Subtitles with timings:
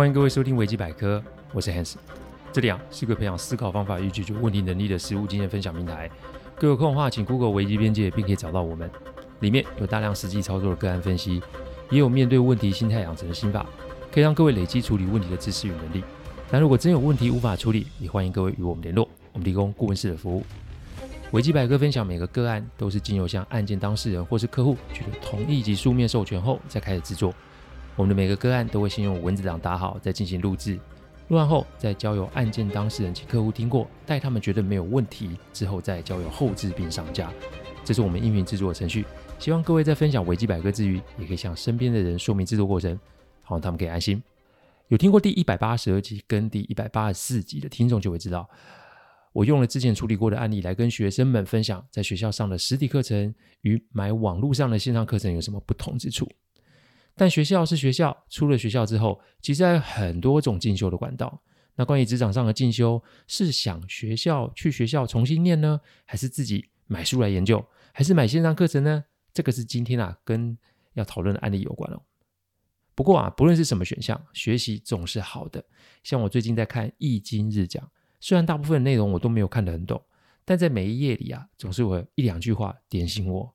[0.00, 1.96] 欢迎各位收听维基百科，我是 Hans。
[2.50, 6.10] 这里啊是个培养思考方法与解决问题能力的实务经验分享平台。
[6.56, 8.90] 各位有空的话，请 Google 维基边界，并可以找到我们。
[9.40, 11.42] 里面有大量实际操作的个案分析，
[11.90, 13.66] 也有面对问题心态养成的心法，
[14.10, 16.02] 可以让各位累积处理问题的知识与能力。
[16.50, 20.42] 但如果真有问题无法处理，也欢迎各位与我们联络，我们提供顾问式的服务。
[21.32, 27.34] 维基百科分享每个个案都是经由向案件当事人或是客户取得同意及书面授权后再开始制作。
[28.00, 30.80] 我们的每个个案都会先用文字档打好，再进行录制。
[31.28, 37.30] 录完后再交由案件当事人及客户听过，待他们觉得没有问题之后，再交由后制并上架。
[37.84, 39.04] 这是我们音频制作的程序。
[39.38, 42.98] 希望各位在分享维基百科之余，也可以向身边的人说明制作过程，
[43.42, 44.22] 好让他们可以安心。
[44.88, 48.48] 有听过第一百八十二集跟第一百八十四集的听众就会知道。
[49.34, 56.26] 我用了之前处理过的案例来跟学生们分享，在学校上的实体课程与买网络上的线上课程有什么不同之处。
[57.16, 61.42] 但学校是学校，出了学校之后，其实还有很多种进修的管道。
[61.76, 69.04] 那关于职场上的进修，是想学校去学校重新念呢，还是自己买书来研究，还是买线上课程呢？
[69.32, 70.56] 这个是今天啊跟
[70.94, 72.02] 要讨论的案例有关哦。
[72.94, 75.64] 不过啊，不论是什么选项，学习总是好的。
[76.02, 77.82] 像我最近在看《易经日讲》。
[78.18, 80.02] 虽然大部分内容我都没有看得很懂，
[80.44, 83.54] 但在每一页里啊，总是有一两句话点醒我。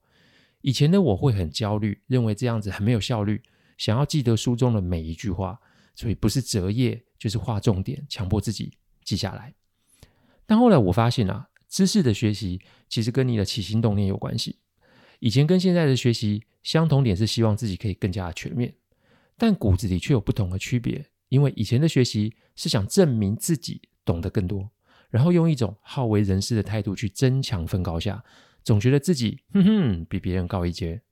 [0.66, 3.40] 以前的我会很焦虑，认为这样子很没有效率，
[3.78, 5.60] 想要记得书中的每一句话，
[5.94, 9.54] 所以不是折页就是画重点，强迫自己记下来。
[10.48, 14.58] 但后来我发现啊，知识的学习其实跟你的起心动念有关系。
[15.20, 18.74] 以前跟现在的学习相同点是希望自己可以更加全面，
[19.38, 21.06] 但骨子里却有不同的区别。
[21.30, 23.82] 因为以前的学习是想证明自己。
[24.04, 24.70] 懂得更多，
[25.10, 28.24] 然后用一种好为人师的态度去争强分高下，
[28.66, 31.04] 总觉得自己哼哼比别人高一阶，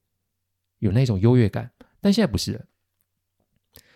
[0.79, 1.71] 有那种优越感。
[2.01, 2.65] 但现在不是了，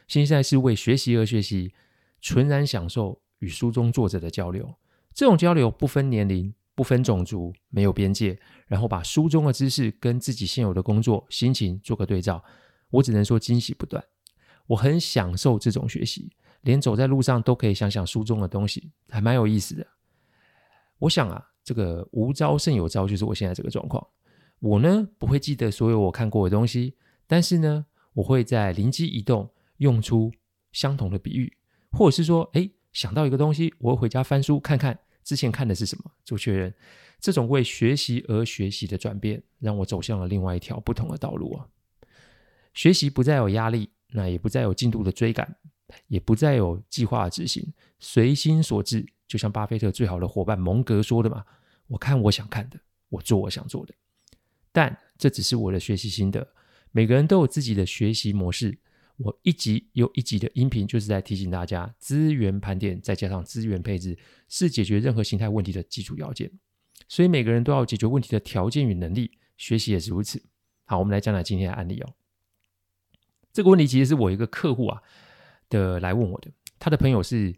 [0.08, 1.73] 现在是为学习而学习，
[2.22, 4.73] 纯然享受与书中作者的交流。
[5.14, 12.42] 这种交流不分年龄、不分种族，没有边界，然后把书中的知识跟自己现有的工作、心情做个对照，
[12.92, 14.02] 我只能说惊喜不断。
[14.67, 16.32] 我很享受这种学习。
[16.61, 19.87] 连走在路上都可以想想书中的东西，还蛮有意思的。
[20.99, 24.02] 我想啊，这个无招胜有招，就是我现在这个状况。
[24.60, 26.95] 我呢，不会记得所有我看过的东西，
[27.28, 30.32] 但是呢，我会在灵机一动，用出
[30.72, 31.52] 相同的比喻，
[31.92, 36.73] 或者是说，哎，想到一个东西，我会回家翻书看看之前看的是什么，做确认。
[37.20, 41.67] 这种为学习而学习的转变，让我走向了另外一条不同的道路啊。
[42.73, 45.58] 学习不再有压力，那也不再有进度的追赶。
[46.08, 51.45] 也不再有计划执行，随心所至，就像巴菲特最好的伙伴蒙格说的嘛
[51.87, 53.93] ：“我看我想看的，我做我想做的。”
[54.71, 56.48] 但这只是我的学习心得，
[56.92, 58.77] 每个人都有自己的学习模式。
[59.17, 64.15] 我一集又一集的音频，就是在提醒大家：资源盘点再加上资源配置，
[64.47, 66.52] 是解决任何形态问题的基础要件。
[67.08, 70.43] 所以每个人都要解决问题的条件与能力，学习也是如此。
[70.86, 72.14] 好，我们来讲讲今天的案例哦。
[73.52, 75.02] 这个问题其实是我一个客户啊。
[75.70, 77.55] 的来问我的，他的朋友是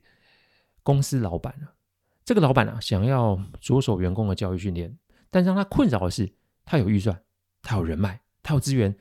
[0.82, 1.76] 公司老板啊。
[2.30, 4.96] 这个老板啊，想要着手员工的教育训练，
[5.32, 6.32] 但让他困扰的是，
[6.64, 7.20] 他有预算，
[7.64, 8.96] 他有人脉，他有资源，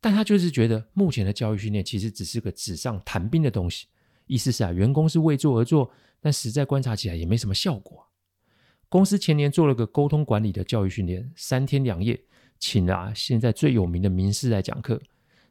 [0.00, 3.88] 但他就是觉得目前的教育训练其实只是个纸上谈兵的东西。
[4.26, 8.06] 意思是啊，员工是为做而做，但实在观察起来也没什么效果。
[8.88, 12.22] 公司前年做了个沟通管理的教育训练，三天两夜，
[12.60, 15.02] 请了啊现在最有名的名师来讲课，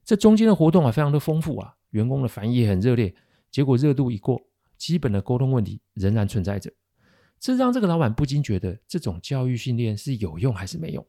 [0.06, 1.76] 这中间的活动啊，非常的丰富啊。
[1.90, 3.14] 员工的反应也很热烈，
[3.52, 4.42] 结果热度一过，
[4.78, 6.72] 基本的沟通问题仍然存在着，
[7.40, 11.06] 这让这个老板不禁觉得这种教育训练是有用还是没用？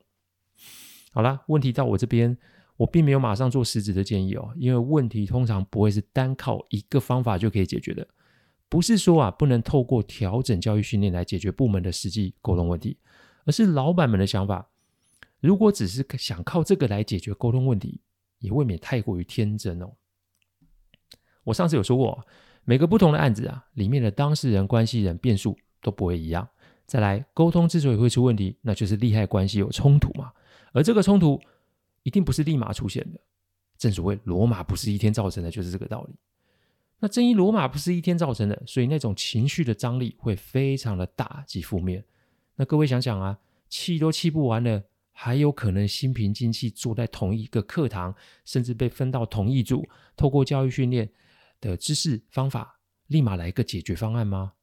[1.13, 2.39] 好了，问题到我这边，
[2.77, 8.07] 我并没有马上做实质的建议哦，因为问题通常不会是单靠一个方法就可以解决的，
[8.69, 12.97] 不是说啊不能透过调整教育训练来解决部门的实际沟通问题，
[13.45, 14.71] 而是老板们的想法，
[15.41, 18.01] 如果只是想靠这个来解决沟通问题，
[18.39, 19.93] 也未免太过于天真哦。
[21.43, 22.25] 我上次有说过，
[22.65, 26.49] 每个不同的案子啊，里面的当事人、关系人变数都不会一样。
[26.87, 30.33] 再来，沟通之所以会出问题，那就是利害关系有冲突嘛。
[30.73, 31.41] 而这个冲突
[32.03, 33.21] 一定不是立马出现的。
[33.79, 36.15] 正所谓罗马不是一天造成的，就是这个道理。
[36.99, 42.05] 那正因罗马不是一天造成的，所以那种情绪的张力会非常的大及负面。
[42.57, 43.39] 那各位想想啊，
[43.69, 51.11] 气都气不完了，还有可能心平气静坐在同一个课堂，甚至被分到同一组，透过教育训练。
[51.63, 54.55] 的知识方法，立马来一个解决方案吗？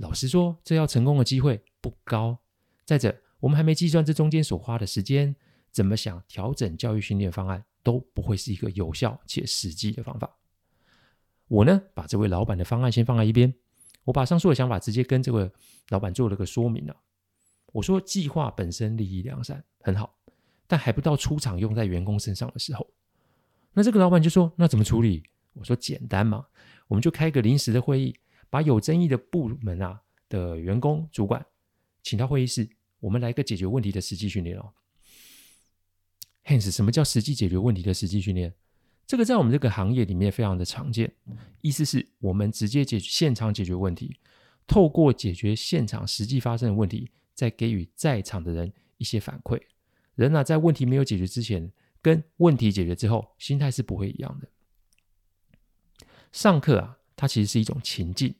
[0.00, 2.38] 老实说，这要成功的机会不高。
[2.86, 5.36] 再者，我们还没计算这中间所花的时间，
[5.70, 10.34] 怎么想调整教育训练方案都不会是一个有效且实际的方法。
[11.48, 13.52] 我呢，把这位老板的方案先放在一边，
[14.04, 15.50] 我把上述的想法直接跟这位
[15.90, 16.96] 老板做了个说明了。
[17.72, 20.16] 我说计划本身立意良善，很好，
[20.66, 22.86] 但还不到出场用在员工身上的时候。
[23.74, 26.46] 那这个老板就说：“那怎么处理？”我说：“简单嘛，
[26.88, 28.16] 我们就开个临时的会议，
[28.50, 31.44] 把有争议的部门啊的员工主管
[32.02, 32.68] 请到会议室，
[32.98, 34.72] 我们来个解决问题的实际训练哦。”
[36.44, 38.52] Hans，什么叫实际解决问题的实际训练？
[39.06, 41.12] 这个在我们这个行业里面非常的常见，
[41.60, 44.16] 意思是我们直接解决现场解决问题，
[44.66, 49.60] 透过解决现场实际发生的问题，再给予在场的人一些反馈。
[50.14, 54.48] 人呢，在问题没有解决之前，跟问题解决之后，心态是不会一样的。
[56.32, 58.34] 上课啊，它其实是一种情境，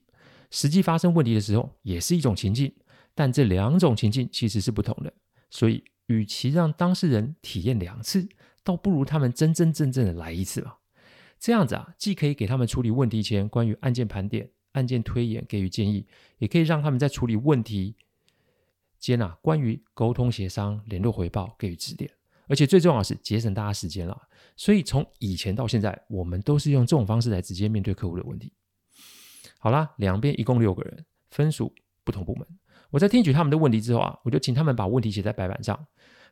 [0.50, 2.72] 实际发生问题的时候也是一种情境，
[3.14, 5.12] 但这两种情境其实是不同的。
[5.48, 8.28] 所以，与其让当事人体验两次，
[8.62, 10.78] 倒不如他们真真正正的来一次吧。
[11.38, 16.06] 这样子啊，既可以给他们处理问题前关于案件盘点、案件推演给予建议，
[16.38, 17.96] 也可以让他们在处理问题
[18.98, 22.10] 间啊，关于沟通协商、联络回报给予指点。
[22.46, 24.20] 而且最重要的是节省大家时间了。
[24.56, 28.52] 所以从以前到现在，我们都是用这种方式来直接面对客户的问题。
[29.62, 31.72] 好啦，两边一共六个人，分属
[32.02, 32.46] 不同部门。
[32.88, 35.78] 我在听取他们的问题之后啊，我就请他们把问题写在白板上，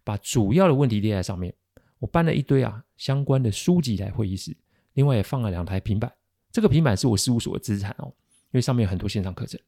[0.02, 1.54] 把主要的问题列在上面。
[1.98, 4.56] 我搬了一堆啊相关的书籍来会议室，
[4.94, 6.10] 另外也放了两台平板。
[6.50, 9.60] 这个平板是我事务所的资产哦，因为上面有很多线上课程。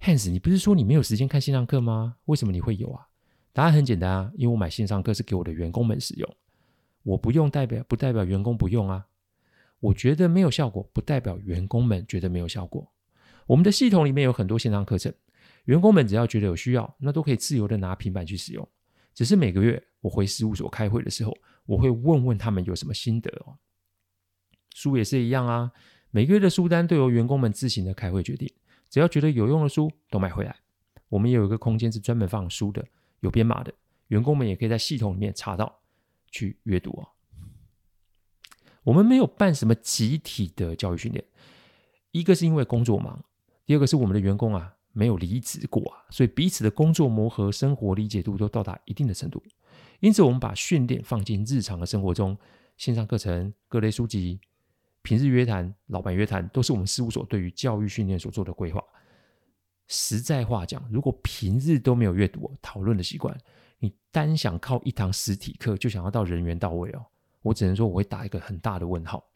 [0.00, 2.16] Hans，你不是说你没有时间看线上课吗？
[2.24, 3.06] 为什么你会有啊？
[3.52, 6.36] 答案很简单啊，因为我买线上课是给我的员工们使用，
[7.02, 9.06] 我不用代表不代表员工不用啊。
[9.80, 12.90] 我觉得没有效果，不代表员工们觉得没有效果。
[13.46, 15.12] 我们的系统里面有很多线上课程，
[15.64, 18.68] 员工们只要觉得有需要，那都可以自由的拿平板去使用。
[19.14, 21.36] 只是每个月我回事务所开会的时候，
[21.66, 23.56] 我会问问他们有什么心得哦。
[24.74, 25.72] 书也是一样啊，
[26.10, 28.52] 每个月的书单都由员工们自行的开会决定。
[28.90, 30.54] 只要觉得有用的书都买回来。
[31.08, 32.86] 我们也有一个空间是专门放书的，
[33.20, 33.72] 有编码的，
[34.08, 35.80] 员工们也可以在系统里面查到
[36.30, 37.08] 去阅读哦。
[38.88, 41.22] 我们没有办什么集体的教育训练，
[42.10, 43.22] 一个是因为工作忙，
[43.66, 44.74] 第二个是我们的员工啊。
[44.92, 49.40] 没有离职过啊，所以彼此的工作磨合、生活理解度都到达一定的程度。
[50.00, 52.36] 因此，我们把训练放进日常的生活中，
[52.76, 54.40] 线上课程、各类书籍、
[55.02, 58.82] 平日约谈、老板约谈，都是我们事务所对于教育训练所做的规划。
[59.86, 63.38] 实在话讲，如果平日都没有阅读、讨论的习惯，
[63.78, 67.06] 你单想靠一堂实体课就想要到人员到位哦，
[67.42, 69.32] 我只能说我会打一个很大的问号。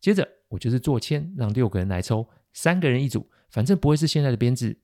[0.00, 3.28] 接着，我就是做签，让六个人来抽，三个人一组。
[3.50, 4.78] 反正不会是现在的编制，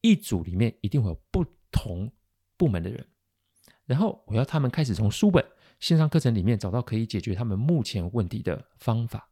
[0.00, 2.12] 一组里面一定会有不同
[2.56, 3.04] 部门的人，
[3.84, 5.44] 然后我要他们开始从书本、
[5.80, 9.28] 线上课程里面找到可以解决他们目前问题的方法。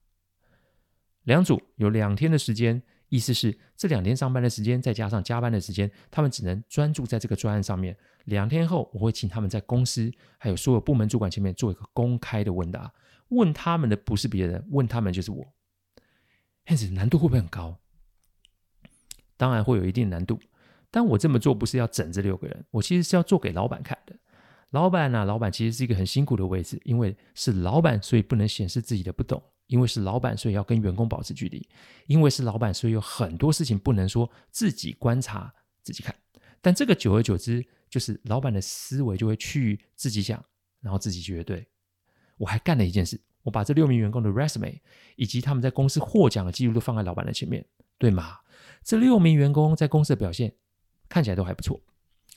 [1.23, 7.95] 两组有两天的时间，意思是这两天上班的时间再加上加班的时间，他们只能专注在这个专案上面。
[8.25, 12.91] 两天后，我会请他们在公司还有所有部门主管前面做一个公开的问答，
[13.29, 15.47] 问他们的不是别人，问他们就是我。
[16.69, 17.77] 因此难度会不会很高？
[19.37, 20.39] 当然会有一定难度，
[20.91, 24.15] 但我这么做不是要整这六个人，我其实是要做给老板看的。
[24.71, 29.41] 老板呢、老板其实是一个很辛苦的位置，因为是老板，所以不能显示自己的不懂；
[29.71, 31.63] 因为是老板，所以要跟员工保持距离；
[32.09, 35.55] 因为是老板，所以有很多事情不能说自己观察、
[35.85, 36.13] 自己看。
[36.61, 40.45] 但这个久而久之，就是老板的思维就会去自己想，
[40.81, 41.69] 然后自己觉得对。
[42.37, 44.81] 我还干了一件事，我把这六名员工的 resume
[45.15, 47.65] 以及他们在公司获奖的记录都放在老板的前面，
[47.97, 48.39] 对吗？
[48.83, 50.53] 这六名员工在公司的表现
[51.09, 51.81] 看起来都还不错，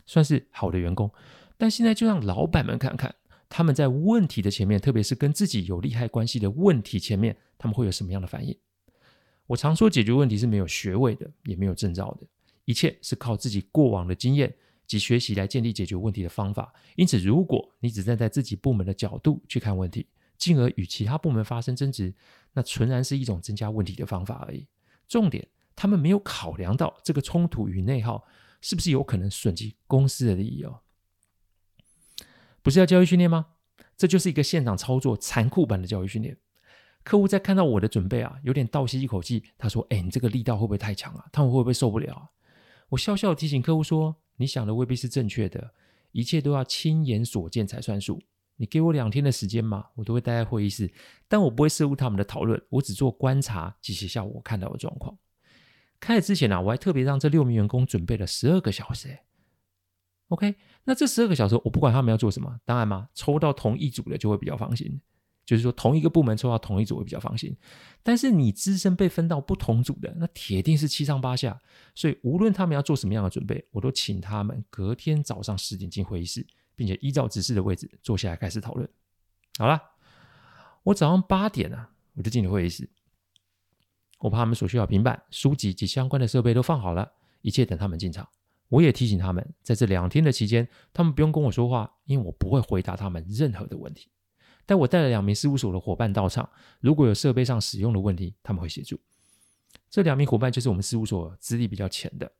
[0.05, 1.11] 算是好的员工。
[1.57, 3.15] 但现在就让老板们看看，
[3.55, 8.57] 他们在问题的前面，特别是跟自己有利害关系的问题前面，他们会有什么样的反应？
[9.45, 12.25] 我常说，解决问题是没有学位的，也没有证照的，
[12.65, 14.51] 一切是靠自己过往的经验
[14.87, 16.73] 及学习来建立解决问题的方法。
[16.95, 22.11] 因此，如果你只站在自己部门的角度去看问题，进而与其他部门发生争执，
[22.53, 24.65] 那纯然是一种增加问题的方法而已。
[25.07, 25.47] 重点。
[25.75, 28.23] 他们没有考量到这个冲突与内耗
[28.61, 30.79] 是不是有可能损及公司的利益哦？
[32.63, 33.45] 不是要教育训练吗？
[33.95, 36.35] 这就是一个现场操作残酷版的教育训练。
[37.03, 41.25] 客户在看到我的准备啊，有点倒吸一口气，他说：“哎，你这个力道会不会太强啊？
[41.31, 42.31] 他们会不会受不了？”
[42.89, 45.73] 我笑笑提醒客户说：“你想的未必是正确的，
[46.13, 48.21] 一切都要亲眼所见才算数。
[48.55, 50.89] 你给我两天的时间嘛，我都会待在会议室，
[51.27, 55.17] 但我不会涉入他们的讨论，我只做观察及写下我看到的状况。”
[55.99, 59.19] 开始之前呢、啊，我还特别让这六名员工准备了十二个小时。
[60.29, 64.99] OK，那这十二个小时我不管他们要做什么，当然嘛，抽到同一组的就会比较放心，
[65.45, 67.55] 就是说同一个部门抽到同一组会比较放心。
[68.01, 71.57] 但是你资深被分到不同组的，那铁定是七上八下。
[71.95, 78.89] 所以无论他们要做什么样的准备，我都请他们隔天早上十点进会议室，并且依照指示的位置坐下来开始讨论。
[79.57, 79.81] 好了，
[80.83, 82.89] 我早上八点啊，我就进了会议室。
[84.19, 87.11] 我把他们所需要平板、书籍及相关的设备都放好了，
[87.41, 88.27] 一切等他们进场。
[88.73, 94.09] 我也提醒他们，在这两天的期间，他们不用跟我说话，因为我不会回答他们任何的问题。
[94.65, 96.49] 但我带了两名事务所的伙伴到场，
[96.79, 98.99] 如果有设备上使用的问题，他们会协助。
[99.91, 102.31] 这两名伙伴就是我们事务所资历比较浅的，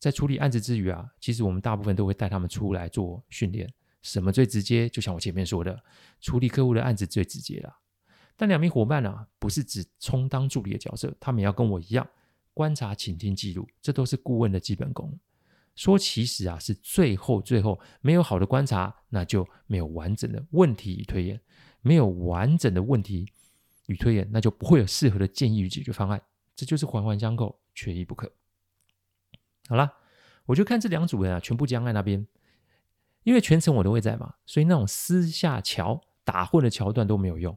[0.00, 3.72] 在处理案子之余啊，其实我们大部分都会带他们出来做训练。
[4.02, 4.88] 什么最直接？
[4.88, 5.80] 就像我前面说的，
[6.20, 7.72] 处理客户的案子最直接了。
[8.36, 12.04] 但两名伙伴呢、啊，不是只充当助理的角色，他们也要跟我一样
[12.52, 15.16] 观察、倾听、记录，这都是顾问的基本功。
[15.78, 21.40] 说其实啊，是最后最后没有好的观察，那就没有完整的问题与推演，
[21.82, 23.30] 没有完整的问题
[23.86, 26.20] 与推演，那就不会有适合的建议与解决方案。
[26.56, 28.28] 这就是环环相扣，缺一不可。
[29.68, 29.92] 好了，
[30.46, 32.26] 我就看这两组人啊，全部僵在那边，
[33.22, 37.56] 因为全程我都会在嘛，所以那种私下桥打混的桥段都没有用。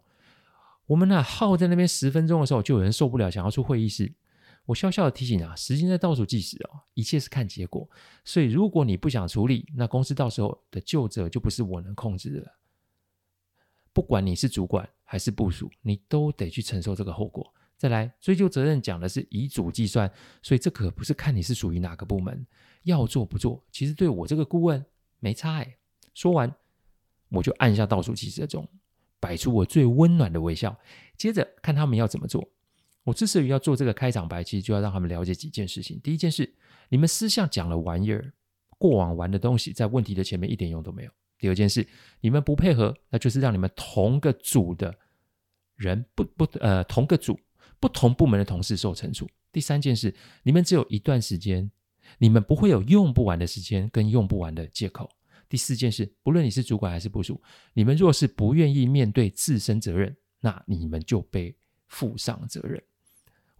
[0.86, 4.13] 我们呢，耗在那边十分钟的时候，就有人受不了，想要出会议室。
[4.65, 7.89] 我笑笑的提醒啊，时间在倒数计时哦，一切是看结果。
[8.24, 12.48] 所以如果你不想处理，那公司到时候的究责就不是我能控制的了。
[13.91, 17.53] 不管你是主管还是部署，你都得去承受这个后果。
[17.75, 20.10] 再来，追究责任讲的是以组计算，
[20.41, 22.46] 所以这可不是看你是属于哪个部门，
[22.84, 24.86] 要做不做，其实对我这个顾问
[25.20, 25.77] 没差哎。
[26.13, 26.53] 说完，
[27.30, 28.68] 我就按下倒数计时的钟。
[29.20, 30.80] 摆出我最温暖的微笑，
[31.18, 32.48] 接着看他们要怎么做。
[33.03, 36.00] 我之所以要做这个开场白，其实就要让他们了解几件事情。
[36.01, 36.51] 第一件事，
[36.89, 38.31] 你们私下讲了玩意儿，
[38.77, 41.12] 过往玩的东西，在问题的前面一点用都没有。
[41.39, 41.88] 第二件事，
[42.20, 44.96] 你们不配合，那就是让你们同个组的
[45.75, 47.39] 人不不呃同个组
[47.79, 49.27] 不同部门的同事受惩处。
[49.51, 51.70] 第三件事，你们只有一段时间，
[52.20, 55.10] 你们不会有用不完的时间跟用不完的借口。
[55.50, 57.41] 第四件事，不论你是主管还是部属，
[57.74, 62.81] 你们若是不愿意面对自身责任，那你们就被负上责任。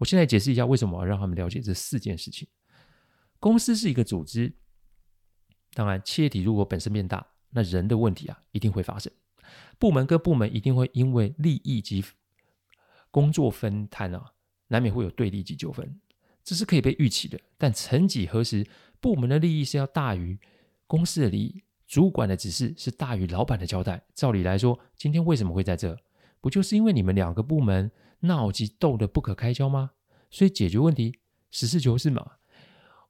[0.02, 2.48] 我现在解释一下为什么我要让他们了解这四件事情。
[3.40, 4.52] 公司是一个组织，
[5.76, 9.14] 当然企业体如果本身变大，那人的问题啊一定会发生。
[9.78, 12.04] 部门跟部门一定会因为利益及
[13.12, 14.34] 工作分摊啊，
[14.70, 16.02] 难免会有对立及纠纷，
[16.44, 17.40] 这是可以被预期的。
[17.60, 18.66] 但曾几何时，
[19.00, 20.40] 部门的利益是要大于
[20.88, 21.64] 公司的利益。
[21.86, 24.04] 主管的指示是大于老板的交代。
[24.16, 25.96] 照理来说，今天为什么会在这？
[26.40, 29.92] 不就是因为你们两个部门闹及斗得不可开交吗？
[30.30, 31.20] 所以解决问题，
[31.52, 32.26] 实事求是嘛。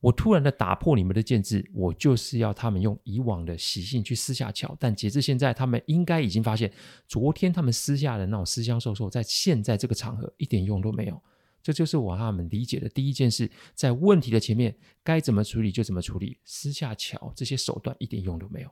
[0.01, 4.75] 我突然的打破你们的建制，我就是要他们用以往的习性去私下乔。
[4.79, 6.73] 但截至现在，他们应该已经发现，
[7.07, 11.21] 昨天他们私下的那种私相授受，在现在这个场合一点用都没有。
[11.61, 18.71] 这就是我让他们理解的第一件事，在问题的前面该怎么处理就怎么处理，私下乔这些手段一点用都没有。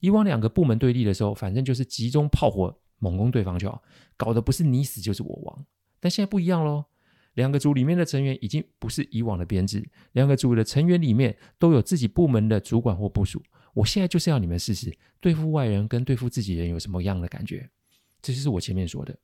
[0.00, 3.82] 以往两个部门对立的时候，反正就是集中炮火猛攻对方就好，
[4.16, 5.66] 搞得不是你死就是我亡。
[6.00, 6.84] 但现在不一样喽，
[7.34, 13.42] 两个组里面的成员已经不是以往的编制，两个组的成员里面都有自己部门的主管或部署。
[13.74, 17.68] 我现在就是要你们试试对付外人跟对付自己人有什么样的感觉，
[18.22, 19.16] 这就是我前面说的。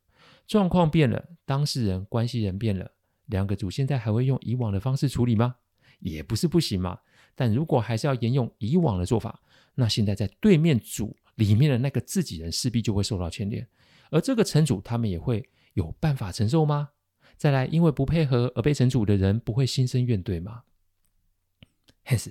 [0.46, 2.90] 状况变了，当事人、关系人变了，
[3.26, 5.54] 两个组现在还会用以往的方式处理吗？
[6.00, 6.98] 也不是不行嘛。
[7.36, 9.40] 但如果还是要沿用以往的做法，
[9.76, 13.66] 那现在在对面组里面的那个自己人势必就会受到牵连，
[14.11, 16.90] 而这个城主他们也会有办法承受吗？
[17.38, 20.64] 再来，因为不配合而被城主的人不会心生怨怼吗
[22.04, 22.30] ？Hans，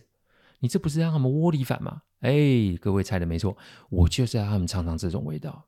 [0.60, 2.04] 你这不是让他们窝里反吗？
[2.20, 3.58] 哎，各位猜的没错，
[3.90, 5.68] 我就是要让他们尝尝这种味道。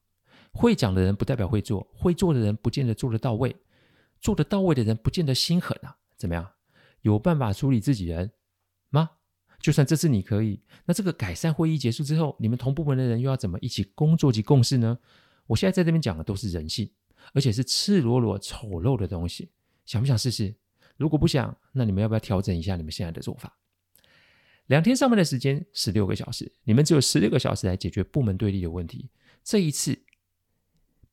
[0.51, 3.55] 会讲的人不代表会做，会做的人不见得做得到位，
[4.19, 5.97] 做得到位的人不见得心狠啊。
[6.15, 6.51] 怎么样？
[7.01, 8.31] 有办法处理自己人
[8.89, 9.09] 吗？
[9.61, 14.97] 就算这次你可以，那这个改善会议结束之后，你们同部门的人又要怎么一起工作及共事呢？
[15.47, 16.89] 我现在在这边讲的都是人性，
[17.33, 19.51] 而且是赤裸裸丑陋的东西。
[19.85, 20.53] 想不想试试？
[20.97, 23.55] 如果不想，那你们要不要调整一下你们现在的做法？
[24.67, 29.09] 两天上班的时间十六个小时，你们只有十六个小时来解决部门对立的问题。
[29.43, 29.97] 这一次。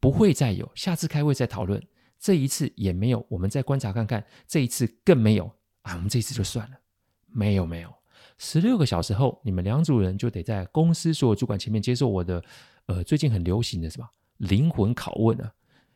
[0.01, 1.85] 不会再有，下次开会再讨论。
[2.21, 4.25] 这一次也没有，我们再观察看看。
[4.47, 5.45] 这一次更没有
[5.83, 6.79] 啊，我们这一次就算了。
[7.27, 7.93] 没有没有，
[8.39, 12.43] 十六个小时后，你们两组人就得在公司所有主管前面接受我的，
[12.87, 14.09] 呃，最近很流行的什么？
[14.39, 15.53] 灵魂拷问啊！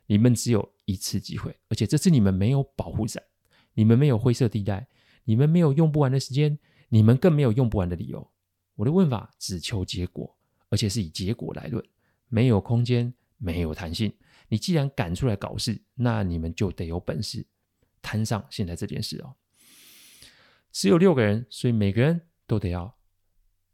[0.06, 3.22] 你们只有一次机会，而且这次你们没有保护伞，
[3.74, 4.88] 你们没有灰色地带，
[5.24, 6.58] 你们没有用不完的时间，
[6.88, 8.30] 你们更没有用不完的理由。
[8.74, 10.36] 我的问法只求结果，
[10.68, 11.84] 而且是以结果来论，
[12.28, 13.14] 没有空间。
[13.44, 14.12] 没有弹性。
[14.46, 17.44] 你既然敢出来搞事，那你们就得有本事
[18.00, 19.34] 摊上现在这件事哦。
[20.70, 22.20] 只有六个人，所以每个人
[22.52, 22.94] 都得要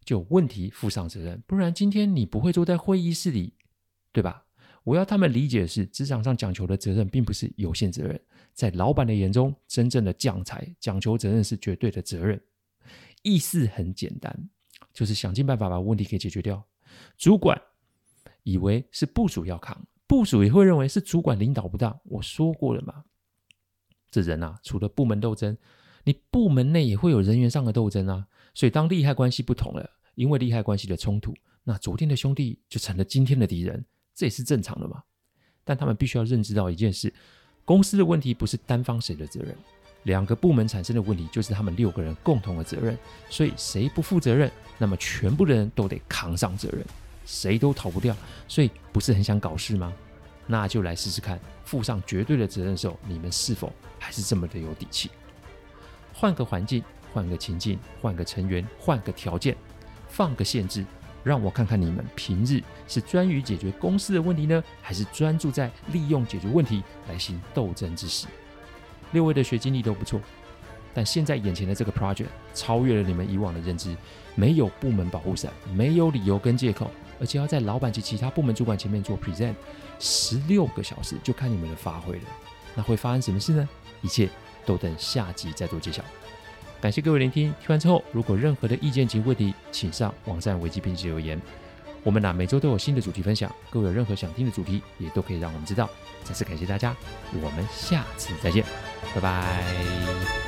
[0.04, 3.54] 就问题负上责任，不然今天你不会坐在会议室里，
[4.12, 4.44] 对吧？
[4.84, 8.20] 我要他们理解的是，职场上讲求的责任并不是有限责任，
[8.54, 12.40] 在老板的眼中，真正的将才讲求责任是绝对的责任。
[13.22, 14.48] 意思很简单，
[14.94, 16.64] 就是想尽办法把问题给解决掉。
[17.16, 17.60] 主管
[18.44, 21.98] 以为是部署要扛，部署也会认为是主管领导不当。
[22.04, 23.04] 我说过了嘛，
[24.08, 25.58] 这人啊，除了部门斗争。
[26.04, 28.26] 你部门内也会有人员上的斗争啊，
[28.58, 33.84] 所以当利害关系不同了，因为利害关系的冲突，那昨天的兄弟就成了今天的敌人，
[34.16, 35.00] 这也是正常的嘛。
[35.62, 37.14] 但他们必须要认知到一件事：
[37.64, 39.56] 公司的问题不是单方谁的责任，
[40.02, 42.98] 两个部门产生的问题就是他们六个人共同的责任。
[43.30, 46.84] 所以谁不负责任，那么全部的人都得扛上责任，
[47.24, 48.16] 谁都逃不掉。
[48.48, 49.94] 所以不是很想搞事吗？
[50.48, 55.08] 那就来试试看，负上绝对的责任的时候，你们是否还是这么的有底气？
[56.12, 59.56] 换个环境，换个情境，换个成员，换个条件，
[60.08, 60.84] 放个限制，
[61.24, 68.26] 让我看看你们平日是专于解决公司的问题呢，还是专注在利用解决问题来行斗争之时？
[69.12, 70.20] 六位的学经历都不错，
[70.92, 73.96] 但现在眼前的这个 project 超越了你们以往的认知，
[74.34, 79.54] 没有部门保护伞，没有理由跟借口，而且要在老板及其他部门主管前面做 present，
[79.98, 82.24] 十六个小时就看你们的发挥了。
[82.74, 83.68] 那会发生什么事呢？
[84.02, 84.28] 一切。
[84.66, 86.04] 都等下集再做揭晓。
[86.80, 91.40] 感谢各位聆听，听完之后如果任何的意见及问题，请上网站维基编辑留言。
[92.04, 95.90] 我们呢每周都有新的主题分享，各位有任何想听的主题，也都可以让我们知道。
[96.22, 96.94] 再次感谢大家，
[97.42, 98.64] 我们下次再见，
[99.14, 100.47] 拜拜。